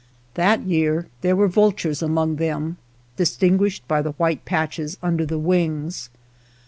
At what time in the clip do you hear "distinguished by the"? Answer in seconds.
3.17-4.13